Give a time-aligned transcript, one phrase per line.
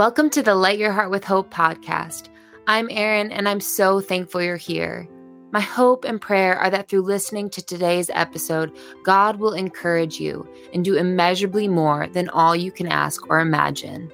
[0.00, 2.30] Welcome to the Light Your Heart with Hope podcast.
[2.66, 5.06] I'm Erin, and I'm so thankful you're here.
[5.52, 10.48] My hope and prayer are that through listening to today's episode, God will encourage you
[10.72, 14.10] and do immeasurably more than all you can ask or imagine.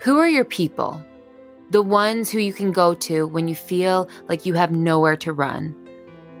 [0.00, 1.04] Who are your people?
[1.68, 5.34] The ones who you can go to when you feel like you have nowhere to
[5.34, 5.76] run.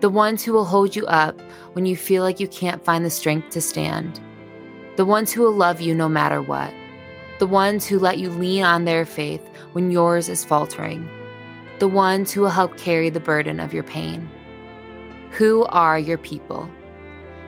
[0.00, 1.38] The ones who will hold you up
[1.74, 4.18] when you feel like you can't find the strength to stand.
[4.96, 6.72] The ones who will love you no matter what
[7.42, 11.10] the ones who let you lean on their faith when yours is faltering,
[11.80, 14.30] the ones who will help carry the burden of your pain.
[15.32, 16.70] Who are your people?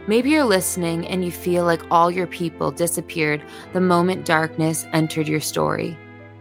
[0.08, 3.40] Maybe you're listening and you feel like all your people disappeared
[3.72, 5.96] the moment darkness entered your story.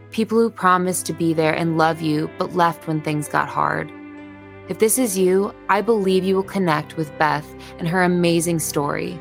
[0.09, 3.93] People who promised to be there and love you but left when things got hard.
[4.67, 7.45] If this is you, I believe you will connect with Beth
[7.77, 9.19] and her amazing story.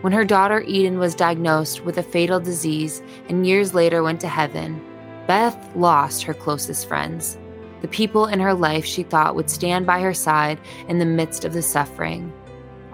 [0.00, 4.28] When her daughter Eden was diagnosed with a fatal disease and years later went to
[4.28, 4.80] heaven,
[5.26, 7.36] Beth lost her closest friends,
[7.80, 11.44] the people in her life she thought would stand by her side in the midst
[11.44, 12.32] of the suffering.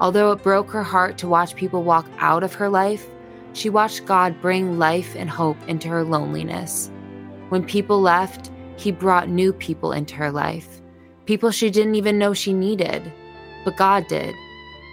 [0.00, 3.06] Although it broke her heart to watch people walk out of her life,
[3.52, 6.90] she watched God bring life and hope into her loneliness.
[7.50, 10.80] When people left, He brought new people into her life,
[11.26, 13.12] people she didn't even know she needed,
[13.64, 14.34] but God did.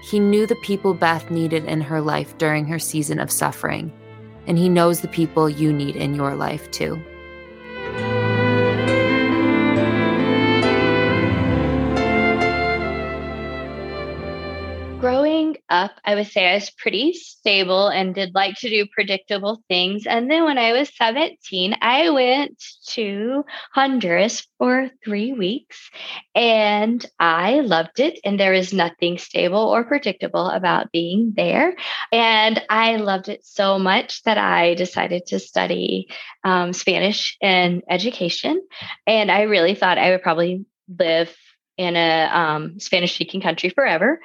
[0.02, 3.94] He knew the people Beth needed in her life during her season of suffering,
[4.48, 7.02] and He knows the people you need in your life too.
[15.72, 20.05] Up, I would say I was pretty stable and did like to do predictable things.
[20.05, 25.89] And then when I was 17, I went to Honduras for three weeks
[26.36, 28.19] and I loved it.
[28.25, 31.75] And there is nothing stable or predictable about being there.
[32.11, 36.08] And I loved it so much that I decided to study
[36.44, 38.61] um, Spanish and education.
[39.08, 40.65] And I really thought I would probably
[40.99, 41.33] live
[41.77, 44.20] in a um, Spanish speaking country forever.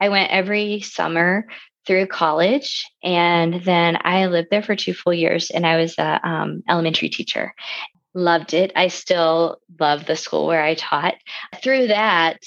[0.00, 1.46] I went every summer
[1.86, 6.20] through college and then I lived there for two full years and I was a
[6.26, 7.54] um, elementary teacher.
[8.12, 8.72] Loved it.
[8.74, 11.14] I still love the school where I taught.
[11.62, 12.38] Through that,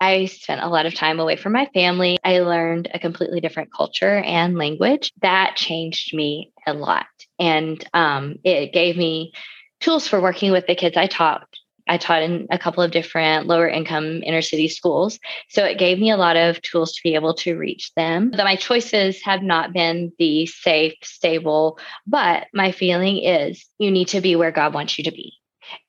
[0.00, 2.18] I spent a lot of time away from my family.
[2.24, 5.12] I learned a completely different culture and language.
[5.22, 7.06] That changed me a lot.
[7.38, 9.32] And um, it gave me
[9.80, 11.46] tools for working with the kids I taught
[11.88, 15.18] I taught in a couple of different lower income inner city schools.
[15.48, 18.30] So it gave me a lot of tools to be able to reach them.
[18.32, 24.08] That my choices have not been the safe, stable, but my feeling is you need
[24.08, 25.34] to be where God wants you to be.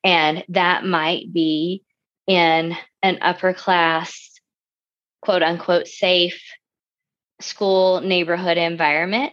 [0.02, 1.82] And that might be
[2.26, 4.30] in an upper class,
[5.20, 6.42] quote unquote, safe
[7.40, 9.32] school neighborhood environment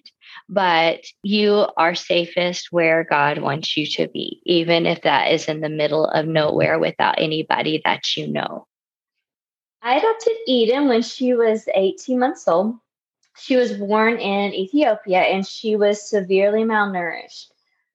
[0.50, 5.62] but you are safest where God wants you to be, even if that is in
[5.62, 8.68] the middle of nowhere without anybody that you know.
[9.82, 12.76] I adopted Eden when she was 18 months old.
[13.38, 17.48] She was born in Ethiopia and she was severely malnourished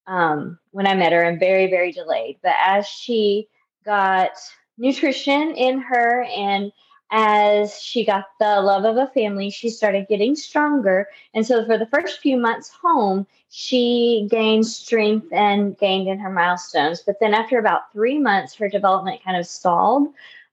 [0.07, 2.39] um, when I met her and very, very delayed.
[2.43, 3.49] But as she
[3.85, 4.31] got
[4.79, 6.73] nutrition in her and
[7.11, 11.09] as she got the love of a family, she started getting stronger.
[11.35, 16.31] And so, for the first few months home, she gained strength and gained in her
[16.31, 17.03] milestones.
[17.03, 20.09] But then, after about three months, her development kind of stalled.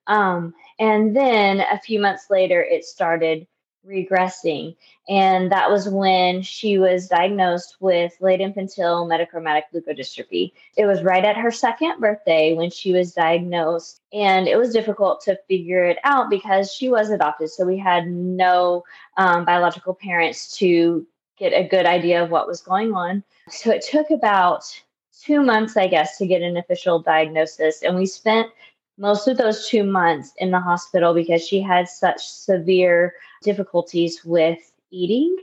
[0.07, 3.47] Um, and then a few months later, it started
[3.87, 4.75] regressing.
[5.09, 10.53] And that was when she was diagnosed with late infantile metachromatic leukodystrophy.
[10.77, 14.01] It was right at her second birthday when she was diagnosed.
[14.13, 17.49] And it was difficult to figure it out because she was adopted.
[17.49, 18.83] So we had no
[19.17, 21.05] um, biological parents to
[21.37, 23.23] get a good idea of what was going on.
[23.49, 24.63] So it took about
[25.21, 27.81] two months, I guess, to get an official diagnosis.
[27.81, 28.49] And we spent
[28.97, 34.59] most of those two months in the hospital because she had such severe difficulties with
[34.91, 35.35] eating.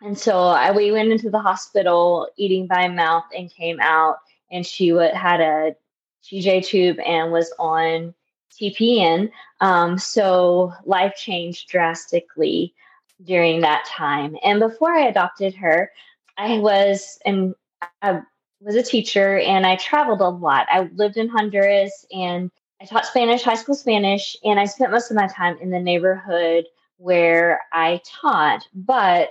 [0.00, 4.18] And so I, we went into the hospital eating by mouth and came out,
[4.50, 5.74] and she w- had a
[6.24, 8.14] TJ tube and was on
[8.52, 9.30] TPN.
[9.60, 12.74] Um, so life changed drastically
[13.22, 14.36] during that time.
[14.44, 15.90] And before I adopted her,
[16.36, 17.54] I was and
[18.02, 18.20] I
[18.60, 20.66] was a teacher and I traveled a lot.
[20.70, 25.10] I lived in Honduras and I taught Spanish, high school Spanish, and I spent most
[25.10, 26.66] of my time in the neighborhood
[26.98, 28.66] where I taught.
[28.74, 29.30] But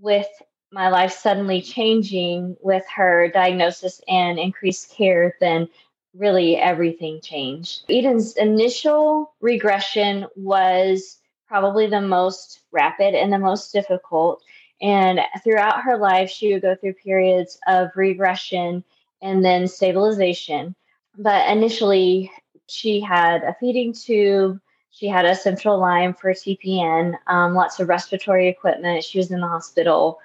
[0.00, 0.28] with
[0.72, 5.68] my life suddenly changing with her diagnosis and increased care, then
[6.14, 7.84] really everything changed.
[7.88, 14.42] Eden's initial regression was probably the most rapid and the most difficult.
[14.80, 18.84] And throughout her life, she would go through periods of regression
[19.22, 20.74] and then stabilization.
[21.16, 22.30] But initially,
[22.68, 24.60] she had a feeding tube.
[24.90, 29.04] She had a central line for TPN, um, lots of respiratory equipment.
[29.04, 30.18] She was in the hospital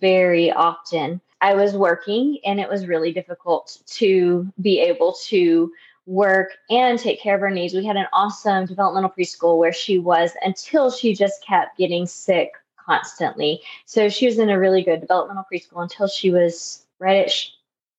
[0.00, 1.20] very often.
[1.40, 5.70] I was working, and it was really difficult to be able to
[6.06, 7.74] work and take care of her needs.
[7.74, 12.52] We had an awesome developmental preschool where she was until she just kept getting sick
[12.86, 13.60] constantly.
[13.84, 17.32] So she was in a really good developmental preschool until she was right at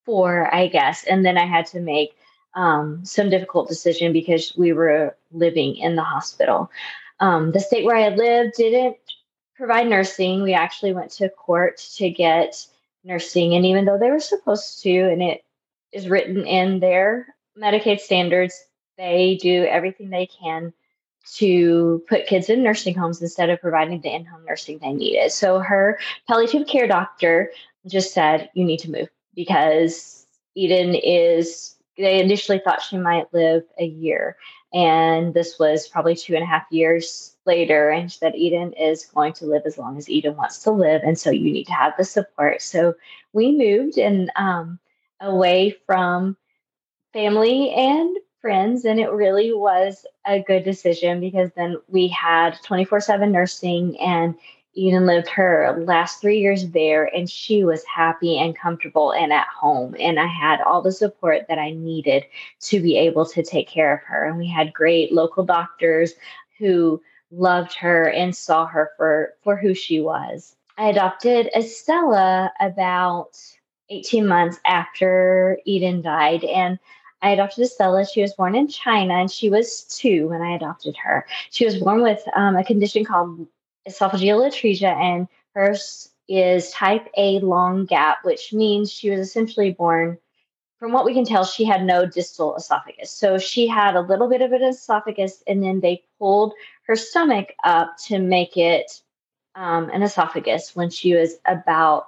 [0.06, 1.04] four, I guess.
[1.04, 2.16] And then I had to make
[2.58, 6.70] um, some difficult decision because we were living in the hospital.
[7.20, 8.98] Um, the state where I lived didn't
[9.56, 10.42] provide nursing.
[10.42, 12.66] We actually went to court to get
[13.04, 13.54] nursing.
[13.54, 15.46] And even though they were supposed to, and it
[15.94, 17.28] is written in their
[17.58, 18.66] Medicaid standards,
[18.98, 20.74] they do everything they can
[21.36, 25.32] to put kids in nursing homes instead of providing the in home nursing they needed.
[25.32, 27.52] So her palliative care doctor
[27.86, 30.26] just said, You need to move because
[30.56, 34.38] Eden is, they initially thought she might live a year.
[34.74, 37.90] And this was probably two and a half years later.
[37.90, 41.02] And she said, Eden is going to live as long as Eden wants to live.
[41.04, 42.62] And so you need to have the support.
[42.62, 42.94] So
[43.34, 44.80] we moved and um,
[45.20, 46.38] away from
[47.14, 53.32] family and friends and it really was a good decision because then we had 24/7
[53.32, 54.36] nursing and
[54.78, 59.48] Eden lived her last 3 years there and she was happy and comfortable and at
[59.48, 62.26] home and I had all the support that I needed
[62.62, 66.14] to be able to take care of her and we had great local doctors
[66.60, 67.02] who
[67.32, 70.56] loved her and saw her for for who she was.
[70.78, 73.38] I adopted Estella about
[73.90, 76.78] 18 months after Eden died and
[77.22, 78.06] I adopted Estella.
[78.06, 81.26] She was born in China and she was two when I adopted her.
[81.50, 83.48] She was born with um, a condition called
[83.88, 90.18] esophageal atresia, and hers is type A long gap, which means she was essentially born,
[90.80, 93.10] from what we can tell, she had no distal esophagus.
[93.12, 96.54] So she had a little bit of an esophagus, and then they pulled
[96.84, 99.02] her stomach up to make it
[99.56, 102.08] um, an esophagus when she was about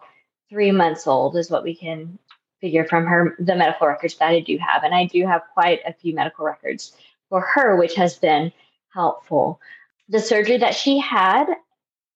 [0.50, 2.20] three months old, is what we can
[2.62, 5.80] figure from her the medical records that I do have, and I do have quite
[5.86, 6.94] a few medical records
[7.30, 8.52] for her, which has been
[8.94, 9.60] helpful.
[10.10, 11.48] The surgery that she had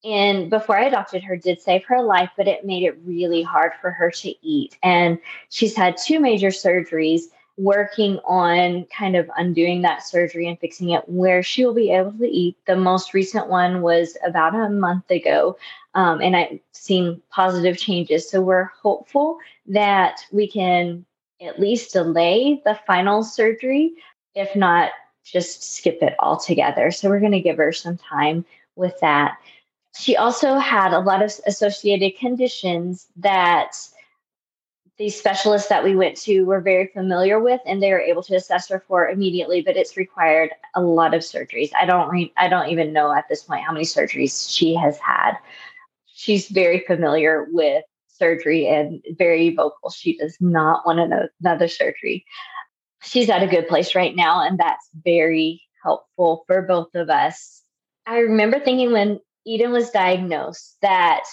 [0.04, 3.72] and before I adopted her did save her life, but it made it really hard
[3.82, 4.78] for her to eat.
[4.84, 5.18] And
[5.50, 7.24] she's had two major surgeries
[7.58, 12.12] working on kind of undoing that surgery and fixing it where she will be able
[12.14, 12.58] to eat.
[12.66, 15.58] The most recent one was about a month ago,
[15.94, 18.30] um, and I've seen positive changes.
[18.30, 21.06] So we're hopeful that we can
[21.42, 23.94] at least delay the final surgery,
[24.34, 24.92] if not
[25.24, 26.92] just skip it altogether.
[26.92, 28.46] So we're going to give her some time
[28.76, 29.38] with that.
[29.96, 33.76] She also had a lot of associated conditions that
[34.98, 38.36] the specialists that we went to were very familiar with and they were able to
[38.36, 41.72] assess her for immediately but it's required a lot of surgeries.
[41.80, 44.98] I don't re- i don't even know at this point how many surgeries she has
[45.00, 45.34] had.
[46.06, 49.90] She's very familiar with surgery and very vocal.
[49.90, 51.00] She does not want
[51.42, 52.24] another surgery.
[53.02, 57.64] She's at a good place right now and that's very helpful for both of us.
[58.06, 61.24] I remember thinking when eden was diagnosed that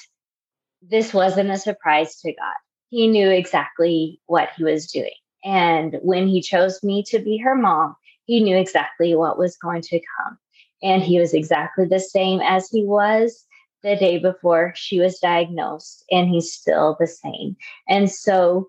[0.82, 2.56] this wasn't a surprise to god
[2.90, 5.14] he knew exactly what he was doing.
[5.44, 9.82] And when he chose me to be her mom, he knew exactly what was going
[9.82, 10.38] to come.
[10.82, 13.46] And he was exactly the same as he was
[13.82, 17.56] the day before she was diagnosed, and he's still the same.
[17.88, 18.68] And so,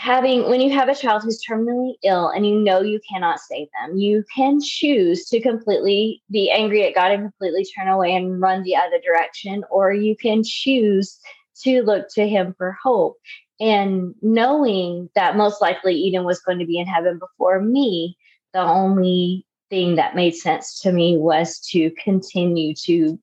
[0.00, 3.68] having when you have a child who's terminally ill and you know you cannot save
[3.78, 8.40] them, you can choose to completely be angry at God and completely turn away and
[8.40, 11.20] run the other direction, or you can choose
[11.64, 13.18] to look to Him for hope.
[13.60, 18.16] And knowing that most likely Eden was going to be in heaven before me,
[18.54, 23.20] the only thing that made sense to me was to continue to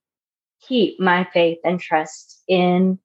[0.62, 3.00] keep my faith and trust in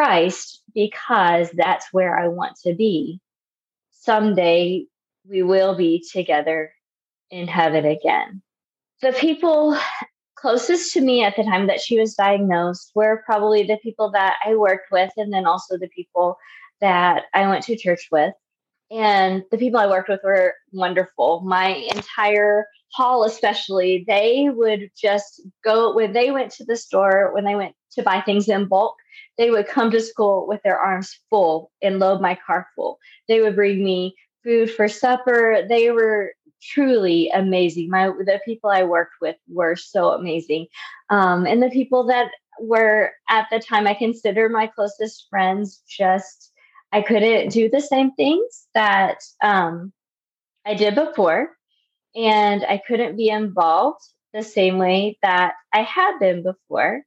[0.00, 3.20] Christ because that's where I want to be.
[3.90, 4.86] Someday
[5.28, 6.72] we will be together
[7.30, 8.40] in heaven again.
[9.02, 9.76] The people
[10.36, 14.36] closest to me at the time that she was diagnosed were probably the people that
[14.42, 16.38] I worked with, and then also the people
[16.80, 18.32] that I went to church with.
[18.90, 21.42] And the people I worked with were wonderful.
[21.42, 22.64] My entire
[22.94, 27.74] hall, especially, they would just go when they went to the store, when they went
[27.92, 28.96] to buy things in bulk,
[29.40, 32.98] they would come to school with their arms full and load my car full.
[33.26, 35.64] They would bring me food for supper.
[35.66, 37.88] They were truly amazing.
[37.88, 40.66] My the people I worked with were so amazing,
[41.08, 42.30] um, and the people that
[42.60, 46.52] were at the time I consider my closest friends just
[46.92, 49.90] I couldn't do the same things that um,
[50.66, 51.48] I did before,
[52.14, 54.04] and I couldn't be involved
[54.34, 57.04] the same way that I had been before.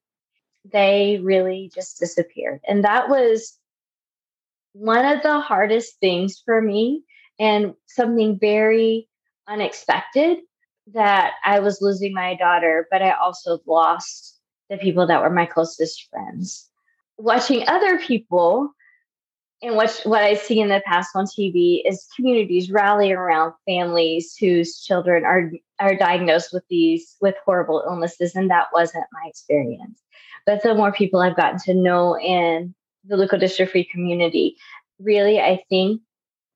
[0.71, 2.61] They really just disappeared.
[2.67, 3.57] And that was
[4.73, 7.03] one of the hardest things for me
[7.39, 9.07] and something very
[9.47, 10.39] unexpected
[10.93, 14.39] that I was losing my daughter, but I also lost
[14.69, 16.69] the people that were my closest friends.
[17.17, 18.73] Watching other people
[19.61, 24.35] and what what I see in the past on TV is communities rally around families
[24.37, 30.02] whose children are are diagnosed with these with horrible illnesses, and that wasn't my experience.
[30.45, 32.73] But the more people I've gotten to know in
[33.05, 34.57] the leukodystrophy community,
[34.99, 36.01] really, I think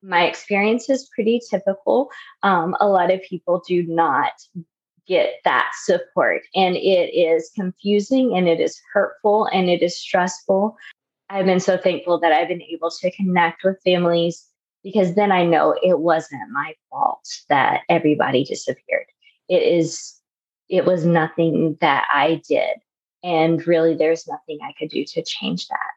[0.03, 2.09] my experience is pretty typical.
[2.43, 4.31] Um, a lot of people do not
[5.07, 10.75] get that support, and it is confusing, and it is hurtful, and it is stressful.
[11.29, 14.45] I've been so thankful that I've been able to connect with families
[14.83, 19.07] because then I know it wasn't my fault that everybody disappeared.
[19.49, 20.15] It is,
[20.69, 22.77] it was nothing that I did.
[23.27, 25.91] And really, there's nothing I could do to change that.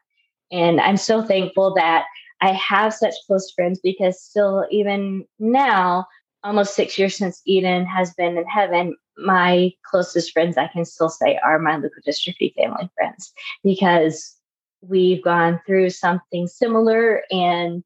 [0.51, 2.03] And I'm so thankful that
[2.41, 6.07] I have such close friends because still, even now,
[6.43, 11.07] almost six years since Eden has been in heaven, my closest friends I can still
[11.07, 13.31] say are my leukodystrophy family friends
[13.63, 14.35] because
[14.81, 17.81] we've gone through something similar and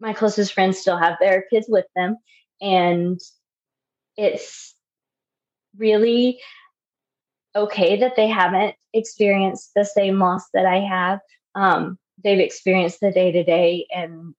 [0.00, 2.16] my closest friends still have their kids with them
[2.60, 3.20] and
[4.16, 4.74] it's
[5.76, 6.40] really
[7.54, 11.20] okay that they haven't experienced the same loss that i have
[11.54, 14.34] um, they've experienced the day to day and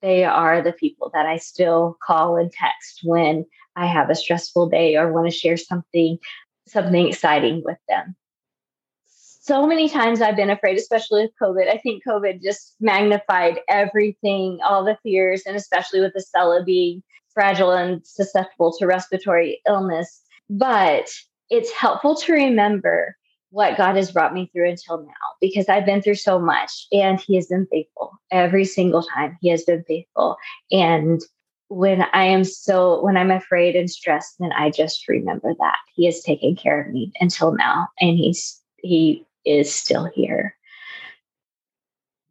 [0.00, 3.44] they are the people that I still call and text when
[3.76, 6.18] I have a stressful day or want to share something
[6.68, 8.14] something exciting with them.
[9.06, 11.68] So many times I've been afraid, especially with COVID.
[11.68, 17.02] I think COVID just magnified everything, all the fears, and especially with the Estella being
[17.34, 20.22] fragile and susceptible to respiratory illness.
[20.48, 21.10] But
[21.50, 23.16] it's helpful to remember
[23.52, 27.20] what God has brought me through until now because I've been through so much and
[27.20, 29.36] He has been faithful every single time.
[29.42, 30.36] He has been faithful.
[30.70, 31.20] And
[31.68, 36.06] when I am so, when I'm afraid and stressed, then I just remember that He
[36.06, 40.56] has taken care of me until now and He's, He is still here.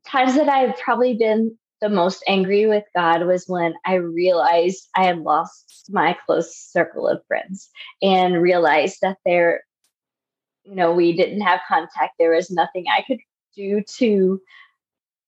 [0.08, 5.06] Times that I've probably been the most angry with God was when I realized I
[5.06, 7.70] had lost my close circle of friends
[8.02, 9.62] and realized that there
[10.64, 12.16] you know, we didn't have contact.
[12.18, 13.20] There was nothing I could
[13.56, 14.42] do to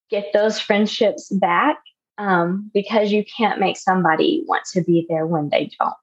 [0.09, 1.77] get those friendships back
[2.17, 5.93] um, because you can't make somebody want to be there when they don't.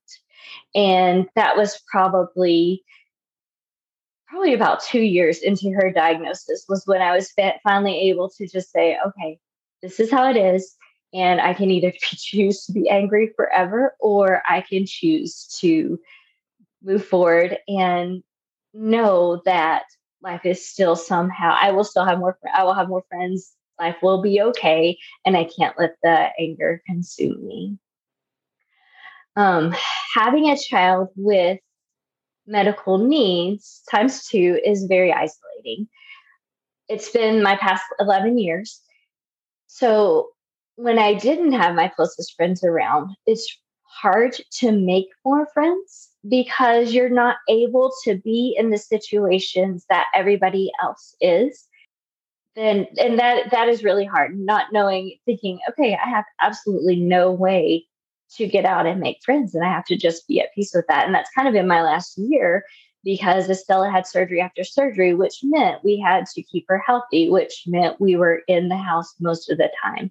[0.75, 2.83] And that was probably
[4.29, 7.33] probably about two years into her diagnosis was when I was
[7.65, 9.41] finally able to just say, okay,
[9.83, 10.77] this is how it is.
[11.13, 15.99] And I can either choose to be angry forever or I can choose to
[16.83, 18.23] move forward and
[18.73, 19.85] know that
[20.23, 23.53] life is still somehow I will still have more I will have more friends.
[23.79, 27.79] Life will be okay, and I can't let the anger consume me.
[29.37, 29.75] Um,
[30.15, 31.59] having a child with
[32.47, 35.89] medical needs times two is very isolating.
[36.89, 38.83] It's been my past 11 years.
[39.67, 40.31] So
[40.77, 43.49] when I didn't have my closest friends around, it's
[43.85, 50.07] hard to make more friends because you're not able to be in the situations that
[50.15, 51.67] everybody else is
[52.57, 54.39] then and that that is really hard.
[54.39, 57.87] Not knowing thinking okay i have absolutely no way
[58.37, 60.87] to get out and make friends and i have to just be at peace with
[60.89, 61.07] that.
[61.07, 62.65] And that's kind of in my last year
[63.05, 67.65] because estella had surgery after surgery which meant we had to keep her healthy which
[67.67, 70.11] meant we were in the house most of the time.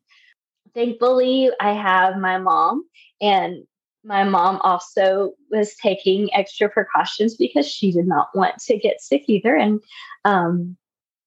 [0.74, 2.86] Thankfully i have my mom
[3.22, 3.64] and
[4.04, 9.24] my mom also was taking extra precautions because she did not want to get sick
[9.28, 9.56] either.
[9.56, 9.82] And
[10.26, 10.78] um,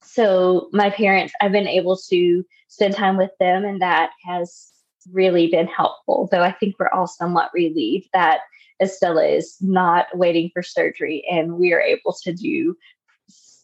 [0.02, 4.72] so my parents, I've been able to spend time with them, and that has
[5.10, 6.28] really been helpful.
[6.30, 8.40] Though I think we're all somewhat relieved that
[8.80, 12.76] Estella is not waiting for surgery and we are able to do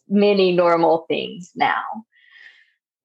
[0.07, 1.83] many normal things now.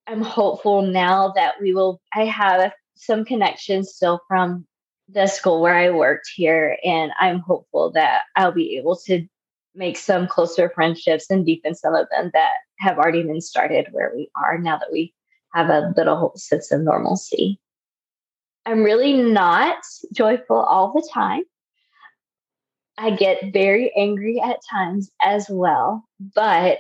[0.07, 4.67] I'm hopeful now that we will, I have some connections still from
[5.09, 9.27] the school where I worked here, and I'm hopeful that I'll be able to
[9.75, 14.13] make some closer friendships and deepen some of them that have already been started where
[14.15, 15.13] we are now that we
[15.53, 17.61] have a little sense of normalcy.
[18.67, 19.79] I'm really not
[20.13, 21.43] joyful all the time.
[22.97, 26.79] I get very angry at times as well, but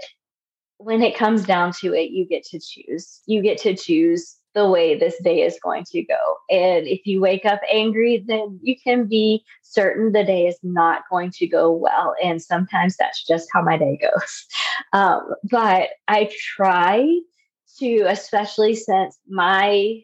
[0.78, 3.20] when it comes down to it, you get to choose.
[3.26, 6.37] You get to choose the way this day is going to go.
[6.49, 11.02] And if you wake up angry, then you can be certain the day is not
[11.11, 12.14] going to go well.
[12.23, 14.46] And sometimes that's just how my day goes.
[14.92, 17.18] Um, but I try
[17.78, 20.02] to, especially since my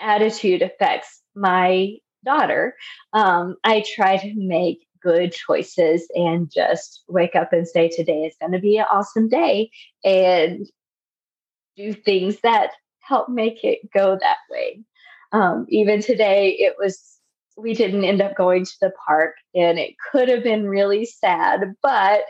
[0.00, 2.74] attitude affects my daughter,
[3.12, 8.34] um, I try to make good choices and just wake up and say, today is
[8.40, 9.70] going to be an awesome day
[10.04, 10.66] and
[11.76, 14.82] do things that help make it go that way.
[15.32, 17.18] Um, even today, it was,
[17.56, 21.74] we didn't end up going to the park and it could have been really sad,
[21.82, 22.22] but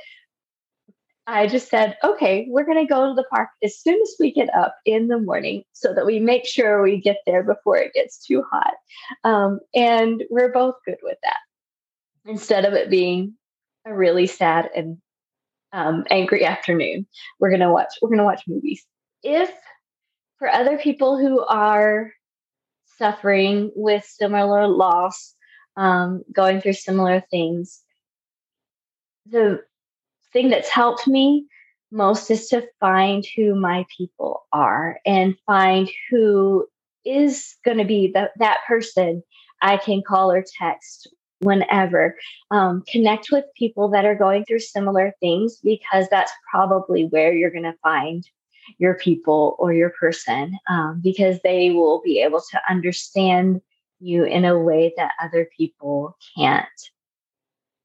[1.27, 4.33] I just said, okay, we're going to go to the park as soon as we
[4.33, 7.95] get up in the morning so that we make sure we get there before it
[7.95, 8.75] gets too hot.
[9.23, 11.39] Um, and we're both good with that.
[12.25, 13.35] Instead of it being
[13.87, 14.99] a really sad and
[15.73, 17.07] um, angry afternoon,
[17.39, 18.85] we're to watch, we're to watch movies.
[19.23, 19.53] If
[20.43, 22.11] for other people who are
[22.99, 25.37] suffering with similar loss,
[25.77, 27.81] um, going through similar things,
[29.25, 29.63] the
[30.33, 31.47] thing that's helped me
[31.93, 36.67] most is to find who my people are and find who
[37.05, 39.23] is going to be the, that person
[39.61, 41.07] I can call or text
[41.39, 42.17] whenever.
[42.51, 47.53] Um, connect with people that are going through similar things because that's probably where you're
[47.53, 48.25] going to find
[48.79, 53.61] your people or your person um, because they will be able to understand
[54.01, 56.67] you in a way that other people can't.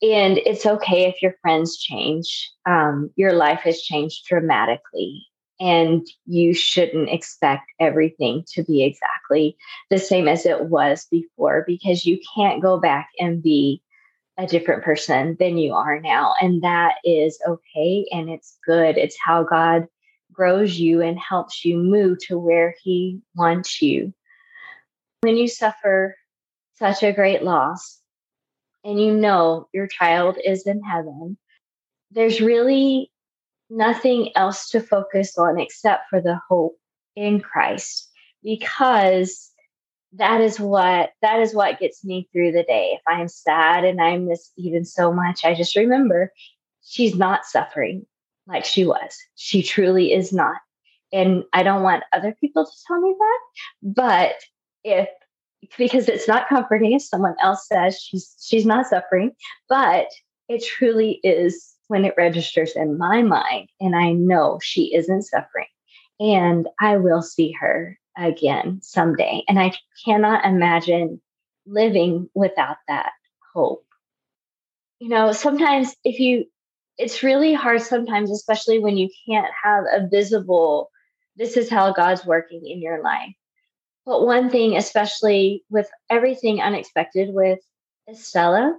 [0.01, 2.51] And it's okay if your friends change.
[2.65, 5.25] Um, your life has changed dramatically,
[5.59, 9.57] and you shouldn't expect everything to be exactly
[9.89, 13.81] the same as it was before because you can't go back and be
[14.37, 16.33] a different person than you are now.
[16.41, 18.97] And that is okay and it's good.
[18.97, 19.87] It's how God
[20.37, 24.13] grows you and helps you move to where He wants you.
[25.21, 26.15] When you suffer
[26.75, 27.99] such a great loss
[28.83, 31.37] and you know your child is in heaven,
[32.11, 33.11] there's really
[33.69, 36.77] nothing else to focus on except for the hope
[37.15, 38.09] in Christ
[38.43, 39.51] because
[40.13, 44.01] that is what that is what gets me through the day if i'm sad and
[44.01, 46.31] i miss even so much i just remember
[46.81, 48.05] she's not suffering
[48.47, 49.17] like she was.
[49.35, 50.57] She truly is not.
[51.13, 53.39] And I don't want other people to tell me that.
[53.83, 54.35] But
[54.83, 55.09] if
[55.77, 59.31] because it's not comforting if someone else says she's she's not suffering,
[59.69, 60.07] but
[60.49, 65.67] it truly is when it registers in my mind and I know she isn't suffering.
[66.19, 69.43] And I will see her again someday.
[69.47, 71.21] And I cannot imagine
[71.65, 73.11] living without that
[73.53, 73.85] hope.
[74.99, 76.45] You know, sometimes if you
[76.97, 80.89] it's really hard sometimes, especially when you can't have a visible,
[81.35, 83.33] this is how God's working in your life.
[84.05, 87.59] But one thing, especially with everything unexpected with
[88.09, 88.77] Estella,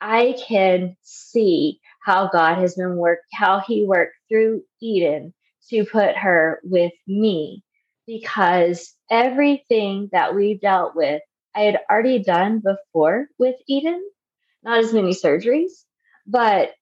[0.00, 5.32] I can see how God has been worked, how He worked through Eden
[5.70, 7.62] to put her with me
[8.06, 11.22] because everything that we dealt with,
[11.54, 14.02] I had already done before with Eden,
[14.62, 15.70] not as many surgeries,
[16.26, 16.72] but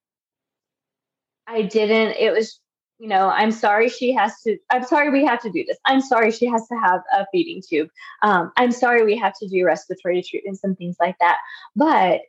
[1.53, 2.17] I didn't.
[2.17, 2.61] It was,
[2.99, 5.77] you know, I'm sorry she has to, I'm sorry we have to do this.
[5.85, 7.91] I'm sorry she has to have a feeding tube.
[8.23, 11.39] Um, I'm sorry we have to do respiratory treatments and things like that.
[11.77, 12.23] But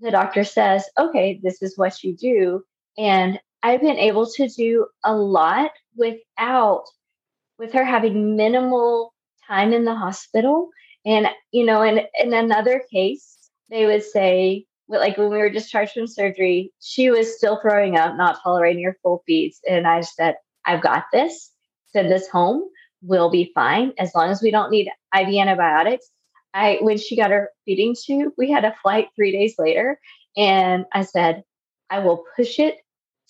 [0.00, 2.62] the doctor says, okay, this is what you do.
[2.98, 6.84] And I've been able to do a lot without,
[7.58, 9.14] with her having minimal
[9.46, 10.68] time in the hospital.
[11.06, 13.38] And, you know, in, in another case,
[13.70, 14.66] they would say,
[14.98, 18.96] like when we were discharged from surgery, she was still throwing up, not tolerating her
[19.02, 19.60] full feeds.
[19.68, 21.50] And I said, I've got this.
[21.92, 22.64] Send this home.
[23.02, 26.10] We'll be fine as long as we don't need IV antibiotics.
[26.52, 30.00] I when she got her feeding tube, we had a flight three days later,
[30.36, 31.44] and I said,
[31.88, 32.78] I will push it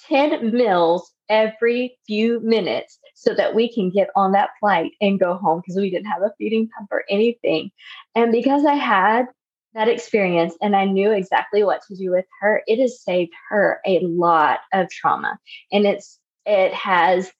[0.08, 5.34] 10 mils every few minutes so that we can get on that flight and go
[5.34, 7.70] home because we didn't have a feeding pump or anything.
[8.14, 9.26] And because I had
[9.74, 13.80] that experience and I knew exactly what to do with her, it has saved her
[13.86, 15.38] a lot of trauma.
[15.70, 17.30] And it's, it has,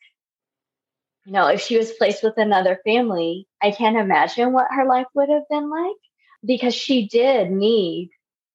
[1.27, 5.07] you know, if she was placed with another family, I can't imagine what her life
[5.15, 5.97] would have been like
[6.45, 8.11] because she did need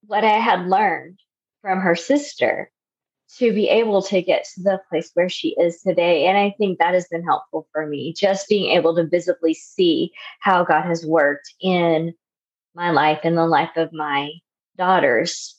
[0.06, 1.18] what I had learned
[1.60, 2.70] from her sister
[3.38, 6.26] to be able to get to the place where she is today.
[6.26, 10.12] And I think that has been helpful for me, just being able to visibly see
[10.40, 12.14] how God has worked in
[12.76, 14.30] my life and the life of my
[14.76, 15.56] daughters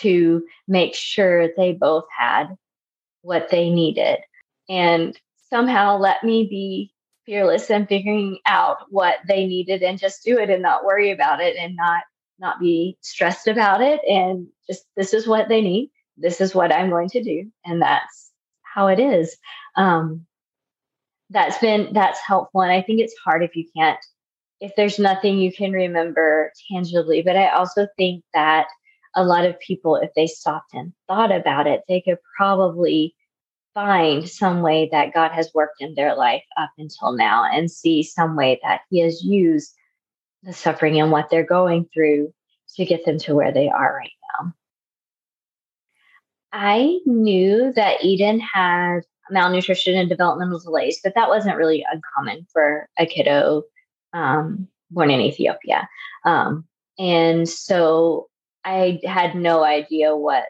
[0.00, 2.56] to make sure they both had
[3.22, 4.18] what they needed
[4.68, 5.18] and
[5.50, 6.92] somehow let me be
[7.26, 11.40] fearless and figuring out what they needed and just do it and not worry about
[11.40, 12.02] it and not
[12.38, 15.90] not be stressed about it and just this is what they need.
[16.16, 17.50] This is what i'm going to do.
[17.64, 18.30] And that's
[18.62, 19.36] how it is.
[19.76, 20.26] Um,
[21.28, 24.04] that's been that's helpful and i think it's hard if you can't
[24.60, 28.66] if there's nothing you can remember tangibly but i also think that
[29.16, 33.14] a lot of people if they stopped and thought about it they could probably
[33.74, 38.02] find some way that god has worked in their life up until now and see
[38.02, 39.74] some way that he has used
[40.42, 42.32] the suffering and what they're going through
[42.76, 44.52] to get them to where they are right now.
[46.52, 52.88] I knew that eden had malnutrition and developmental delays, but that wasn't really uncommon for
[52.98, 53.62] a kiddo
[54.12, 55.88] um, born in Ethiopia.
[56.24, 56.64] Um,
[56.98, 58.28] and so
[58.64, 60.44] I had no idea what,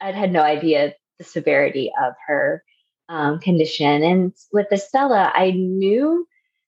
[0.00, 2.62] I had no idea the severity of her
[3.08, 4.02] um, condition.
[4.02, 6.26] And with Estella, I knew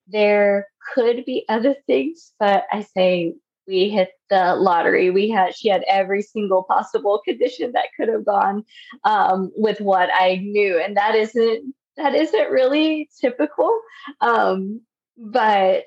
[0.09, 3.35] there could be other things, but I say
[3.66, 5.11] we hit the lottery.
[5.11, 8.64] We had she had every single possible condition that could have gone
[9.05, 13.81] um, with what I knew, and that isn't that isn't really typical,
[14.20, 14.81] um,
[15.16, 15.85] but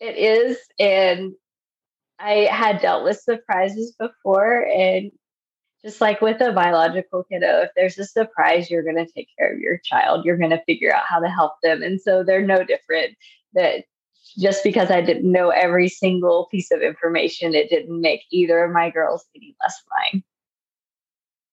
[0.00, 0.58] it is.
[0.78, 1.34] And
[2.18, 5.10] I had dealt with surprises before, and
[5.82, 9.52] just like with a biological kiddo, if there's a surprise, you're going to take care
[9.52, 10.24] of your child.
[10.24, 13.16] You're going to figure out how to help them, and so they're no different.
[13.54, 13.84] That
[14.38, 18.72] just because I didn't know every single piece of information, it didn't make either of
[18.72, 19.80] my girls any less
[20.12, 20.22] mine.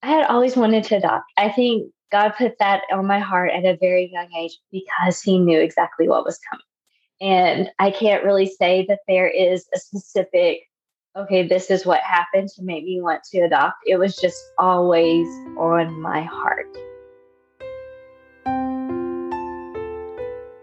[0.03, 1.25] I had always wanted to adopt.
[1.37, 5.39] I think God put that on my heart at a very young age because He
[5.39, 6.65] knew exactly what was coming.
[7.21, 10.61] And I can't really say that there is a specific,
[11.15, 13.77] okay, this is what happened to make me want to adopt.
[13.85, 16.67] It was just always on my heart.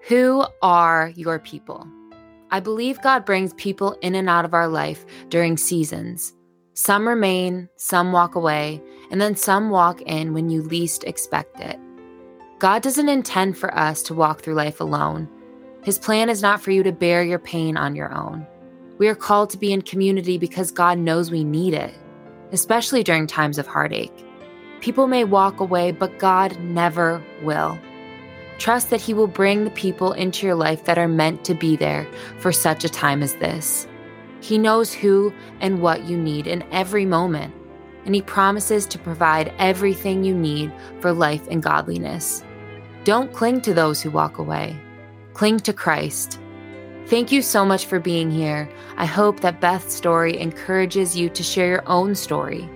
[0.08, 1.86] Who are your people?
[2.50, 6.34] I believe God brings people in and out of our life during seasons.
[6.74, 11.78] Some remain, some walk away, and then some walk in when you least expect it.
[12.58, 15.28] God doesn't intend for us to walk through life alone.
[15.84, 18.46] His plan is not for you to bear your pain on your own.
[18.98, 21.92] We are called to be in community because God knows we need it,
[22.52, 24.12] especially during times of heartache.
[24.80, 27.78] People may walk away, but God never will.
[28.58, 31.74] Trust that He will bring the people into your life that are meant to be
[31.74, 32.06] there
[32.38, 33.88] for such a time as this.
[34.40, 37.52] He knows who and what you need in every moment,
[38.04, 42.44] and He promises to provide everything you need for life and godliness.
[43.02, 44.76] Don't cling to those who walk away,
[45.34, 46.38] cling to Christ.
[47.06, 48.68] Thank you so much for being here.
[48.96, 52.68] I hope that Beth's story encourages you to share your own story.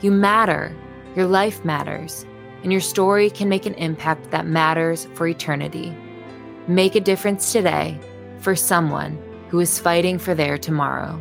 [0.00, 0.74] You matter,
[1.14, 2.26] your life matters
[2.62, 5.96] and your story can make an impact that matters for eternity.
[6.66, 7.98] Make a difference today
[8.38, 9.18] for someone
[9.48, 11.20] who is fighting for their tomorrow.